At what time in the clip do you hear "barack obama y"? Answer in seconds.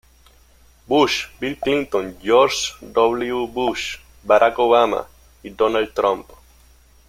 4.25-5.51